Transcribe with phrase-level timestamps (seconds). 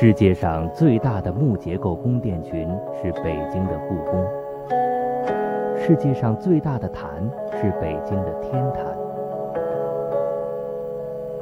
[0.00, 4.26] 世界上最大的木结构宫殿群是北京的故宫，
[5.76, 7.22] 世界上最大的坛
[7.52, 8.82] 是北京的天坛，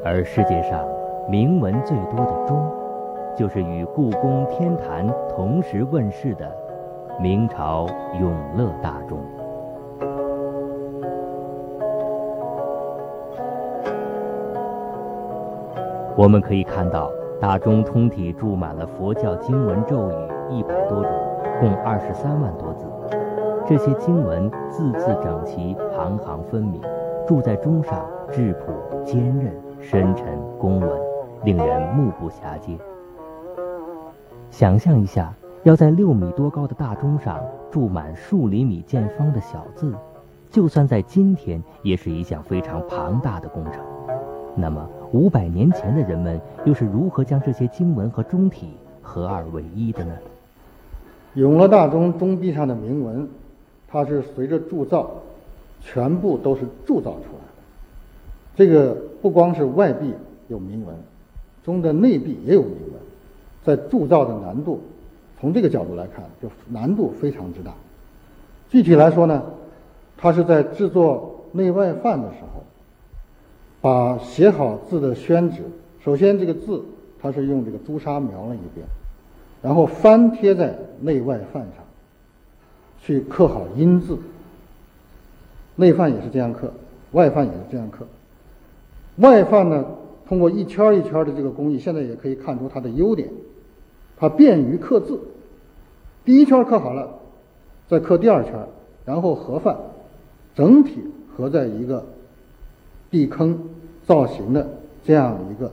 [0.04, 0.84] 而世界上
[1.30, 2.68] 铭文最多的钟，
[3.36, 6.52] 就是与故宫天坛同时问世的
[7.20, 7.86] 明朝
[8.20, 9.20] 永乐大钟。
[16.16, 17.08] 我们可以看到。
[17.40, 20.14] 大钟通体注满了佛教经文咒语
[20.50, 21.12] 一百多种，
[21.60, 22.84] 共二十三万多字。
[23.64, 26.80] 这些经文字字整齐，行行分明，
[27.28, 30.26] 注在钟上质朴坚韧、深沉
[30.58, 30.90] 公文，
[31.44, 32.76] 令人目不暇接。
[34.50, 37.38] 想象一下，要在六米多高的大钟上
[37.70, 39.94] 注满数厘米见方的小字，
[40.50, 43.80] 就算在今天，也是一项非常庞大的工程。
[44.56, 48.68] 那么，五百年前的人们又是如何将这些经文和钟体
[49.00, 50.12] 合二为一的呢？
[51.34, 53.26] 永乐大钟钟壁上的铭文，
[53.86, 55.10] 它是随着铸造，
[55.80, 57.62] 全部都是铸造出来的。
[58.54, 60.12] 这个不光是外壁
[60.48, 60.94] 有铭文，
[61.64, 63.00] 钟的内壁也有铭文。
[63.64, 64.80] 在铸造的难度，
[65.40, 67.72] 从这个角度来看，就难度非常之大。
[68.68, 69.42] 具体来说呢，
[70.18, 72.62] 它是在制作内外范的时候。
[73.80, 75.62] 把写好字的宣纸，
[76.00, 76.84] 首先这个字
[77.20, 78.84] 它是用这个朱砂描了一遍，
[79.62, 81.84] 然后翻贴在内外范上，
[83.00, 84.18] 去刻好音字。
[85.76, 86.72] 内范也是这样刻，
[87.12, 88.04] 外范也是这样刻。
[89.18, 89.84] 外范呢，
[90.26, 93.28] 通过一圈一圈的这个工艺，现在也可以看出它的优点，
[94.16, 95.20] 它便于刻字。
[96.24, 97.08] 第一圈刻好了，
[97.86, 98.54] 再刻第二圈，
[99.04, 99.76] 然后合范，
[100.56, 101.04] 整体
[101.36, 102.04] 合在一个。
[103.10, 103.58] 地坑
[104.06, 104.66] 造型的
[105.04, 105.70] 这样一个，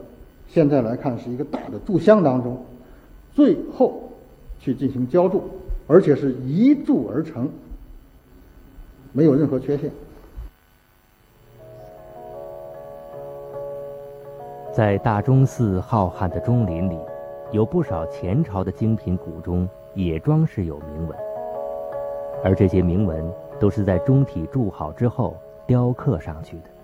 [0.48, 2.58] 现在来看是一个大的柱箱当中，
[3.34, 4.02] 最后
[4.60, 5.44] 去进行浇铸，
[5.88, 7.50] 而且是一铸而成，
[9.12, 9.92] 没有任何缺陷。
[14.74, 16.98] 在大钟寺浩瀚的钟林里，
[17.52, 21.18] 有不少前朝的精品古钟也装饰有铭文，
[22.44, 23.26] 而这些铭文
[23.58, 26.75] 都是在钟体铸好之后雕刻上去的。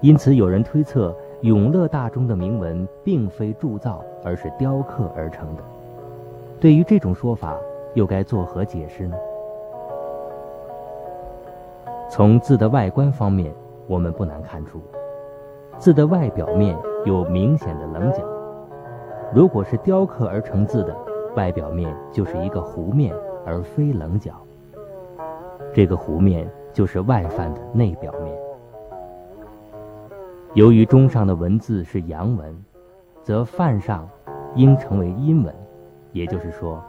[0.00, 5.62] 因此，有人推测永乐大钟的铭文并非铸造，而是雕刻而成的。
[6.60, 7.56] 对于这种说法，
[7.94, 9.16] 又该作何解释呢？
[12.10, 13.52] 从字的外观方面，
[13.86, 14.80] 我们不难看出，
[15.78, 18.22] 字的外表面有明显的棱角。
[19.32, 20.94] 如果是雕刻而成字的，
[21.34, 24.32] 外表面就是一个弧面，而非棱角。
[25.72, 28.43] 这个弧面就是外范的内表面。
[30.54, 32.56] 由于钟上的文字是阳文，
[33.24, 34.08] 则范上
[34.54, 35.52] 应成为阴文，
[36.12, 36.80] 也就是说，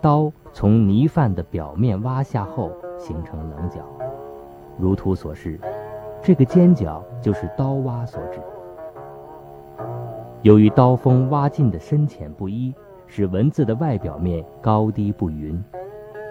[0.00, 3.82] 刀从泥范的表面挖下后形成棱角。
[4.76, 5.60] 如图所示，
[6.20, 8.40] 这个尖角就是刀挖所致。
[10.42, 12.74] 由于刀锋挖进的深浅不一，
[13.06, 15.62] 使文字的外表面高低不匀，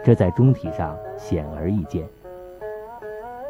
[0.04, 2.06] 这在钟体上显而易见。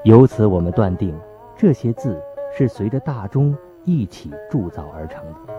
[0.04, 1.20] 由此，我们断定
[1.58, 2.22] 这些字。
[2.56, 5.54] 是随着大钟一起铸造而成的。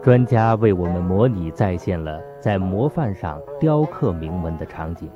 [0.00, 5.10] 专家为我们模拟再现了在模范上雕刻铭文的场景。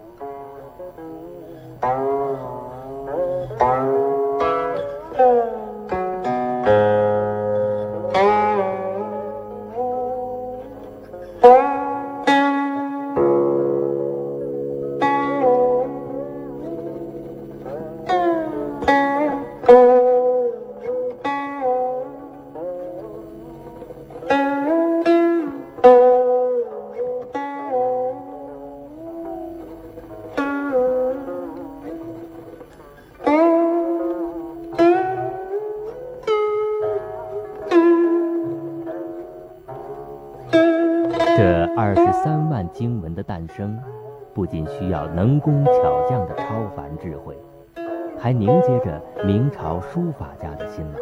[42.23, 43.81] 三万经文的诞生，
[44.35, 46.45] 不仅需要能工巧匠的超
[46.77, 47.35] 凡智慧，
[48.19, 50.99] 还凝结着明朝书法家的辛劳。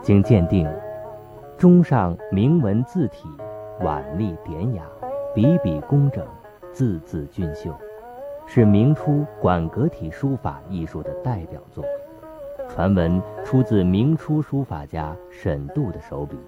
[0.00, 0.66] 经鉴定，
[1.58, 3.28] 钟上铭文字体
[3.80, 4.82] 婉丽典雅，
[5.34, 6.26] 笔笔工整，
[6.72, 7.74] 字字俊秀，
[8.46, 11.84] 是明初馆阁体书法艺术的代表作。
[12.70, 16.38] 传闻出自明初书法家沈度的手笔。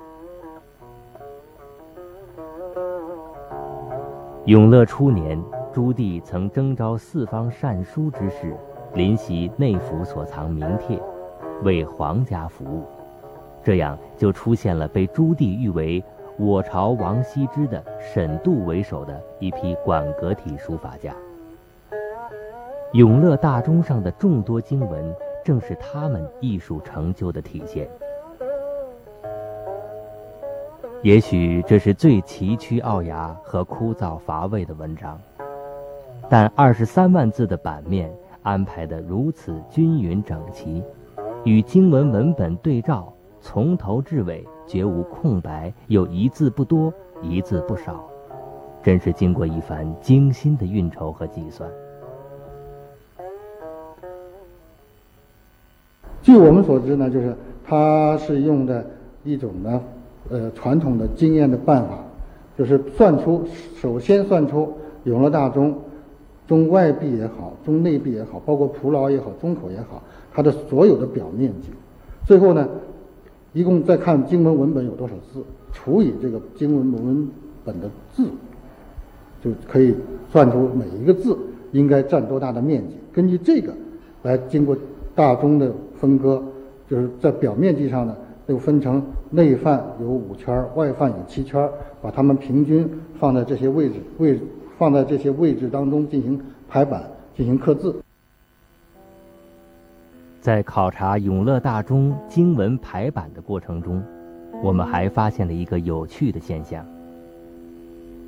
[4.47, 5.41] 永乐初年，
[5.73, 8.56] 朱棣曾征召四方善书之士，
[8.93, 11.00] 临习内府所藏名帖，
[11.62, 12.83] 为皇家服务。
[13.62, 16.03] 这样就出现了被朱棣誉为
[16.37, 21.15] “我朝王羲之”的沈度为首的一批馆阁体书法家。
[22.95, 25.15] 永乐大钟上的众多经文，
[25.45, 27.88] 正是他们艺术成就的体现。
[31.02, 35.20] 也许这是最崎岖拗牙和枯燥乏味的文章，
[36.31, 38.08] 但二十三万字的版面
[38.44, 40.81] 安排得如此均匀整齐，
[41.43, 48.08] 与经文文本对照，从头至尾绝无空白，又一字不多，一字不少，
[48.81, 51.69] 真是经过一番精心的运筹和计算。
[56.22, 58.87] 据我们所知呢，就是它是用的
[59.25, 59.82] 一种呢。
[60.32, 61.99] 呃，传统的经验的办法，
[62.56, 63.44] 就是算出，
[63.76, 64.73] 首先算出
[65.05, 65.76] 永乐大钟，
[66.49, 70.02] 钟外壁也好，钟内壁也好，包括蒲牢也好，钟口也好，
[70.32, 71.69] 它的所有的表面积。
[72.26, 72.67] 最后呢，
[73.52, 77.28] 一共再看经文文本有多少字，除以这个经文文
[77.62, 78.25] 本的字，
[79.44, 79.94] 就可以
[80.31, 81.37] 算出每一个字
[81.73, 82.96] 应该占多大的面积。
[83.12, 83.75] 根据这个
[84.23, 84.75] 来经过
[85.14, 85.70] 大钟的
[86.00, 86.43] 分割，
[86.88, 88.17] 就是在表面积上呢。
[88.47, 91.69] 又分成内范有五圈，外范有七圈，
[92.00, 94.39] 把它们平均放在这些位置位
[94.79, 97.05] 放在这些位置当中进行排版，
[97.37, 97.94] 进行刻字。
[100.41, 104.03] 在考察永乐大钟经文排版的过程中，
[104.61, 106.85] 我们还发现了一个有趣的现象：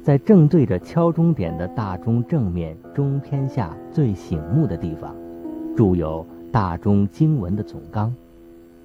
[0.01, 5.13] 在正对着敲钟点的大钟正面钟偏下最醒目的地方，
[5.77, 8.15] 铸有大钟经文的总纲，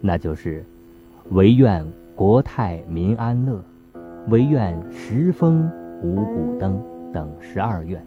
[0.02, 0.66] 那就是。
[1.32, 1.86] 唯愿
[2.16, 3.62] 国泰民安乐，
[4.30, 5.70] 唯愿时风
[6.02, 6.82] 五谷登
[7.14, 8.04] 等十二愿。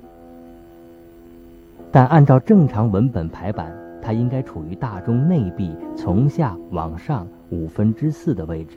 [1.92, 3.72] 但按照正常文本排版，
[4.02, 8.76] 它应该处于大钟内壁从下往上五分之四的位置。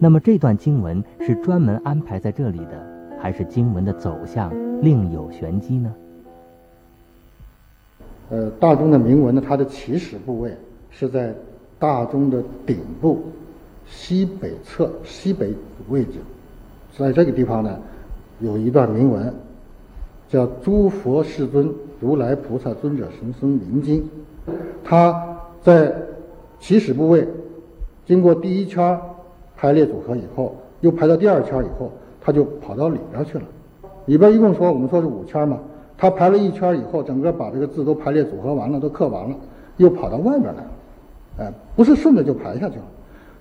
[0.00, 2.84] 那么这段经文是专门安排在这里的，
[3.20, 4.52] 还是经文的走向
[4.82, 5.94] 另有玄机呢？
[8.30, 10.52] 呃，大钟的铭文呢，它的起始部位
[10.90, 11.32] 是在。
[11.78, 13.22] 大钟的顶部
[13.86, 15.52] 西北侧西北
[15.88, 16.12] 位置，
[16.96, 17.78] 在这个地方呢，
[18.40, 19.32] 有一段铭文，
[20.28, 24.02] 叫“诸佛世尊，如来菩萨尊者神僧名经”。
[24.82, 25.94] 它在
[26.58, 27.26] 起始部位
[28.04, 28.98] 经过第一圈
[29.56, 33.44] 排列组合以后，又排到第二圈以后，它就跑到里边去了。
[34.06, 35.58] 里边一共说我们说是五圈嘛，
[35.98, 39.36] 它排了一圈以后，整个把这个字都排列组合完了，都刻完了，
[39.76, 40.70] 又跑到外边来了。
[41.38, 42.84] 哎，不是顺着就排下去了，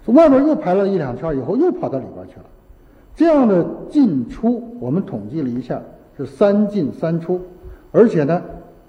[0.05, 2.45] 从外边又排了一两圈以后，又跑到里边去了。
[3.15, 5.81] 这样的进出，我们统计了一下，
[6.17, 7.39] 是三进三出，
[7.93, 8.41] 而且呢，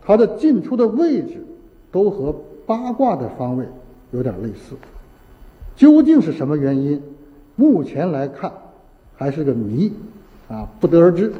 [0.02, 1.46] 它的进出的位置
[1.92, 2.34] 都和
[2.66, 3.64] 八卦的方位
[4.10, 4.74] 有点类似。
[5.76, 7.00] 究竟是什么原因？
[7.54, 8.50] 目前来看
[9.14, 9.92] 还是个谜，
[10.48, 11.32] 啊，不得而知。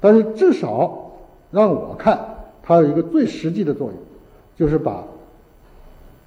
[0.00, 1.12] 但是至少
[1.50, 2.18] 让我看，
[2.62, 3.96] 它有一个最实际的作用，
[4.54, 5.02] 就是把。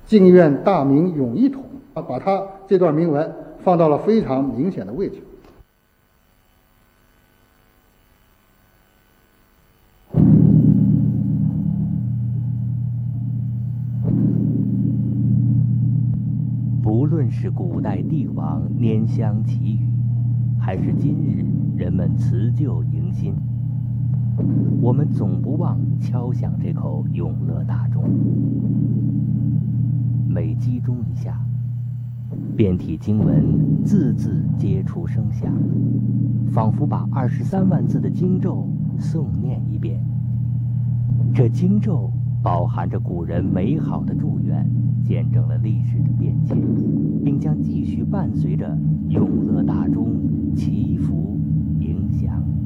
[0.08, 1.62] 敬愿大明永一统
[1.94, 3.30] 啊，把它这段铭文
[3.60, 5.22] 放到了非常明显的位置。
[16.82, 19.90] 不论是古代帝王拈香祈雨，
[20.58, 21.44] 还是今日
[21.78, 23.34] 人们辞旧迎新，
[24.82, 28.06] 我们总不忘敲响这口永乐大钟。
[30.38, 31.36] 被击中一下
[32.56, 35.52] 遍体经文字字皆出声响
[36.52, 40.00] 仿佛把二十三万字的经咒诵念一遍。
[41.34, 42.12] 这经咒
[42.44, 44.64] 包含着古人美好的祝愿
[45.04, 46.56] 见证了历史的变迁
[47.26, 48.78] 并将继续伴随着
[49.10, 51.40] 永乐大钟祈福
[51.80, 52.57] 迎祥。